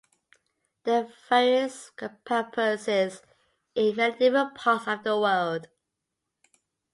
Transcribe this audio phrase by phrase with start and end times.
[0.83, 3.21] There are various campuses
[3.75, 5.67] in many different parts of the world.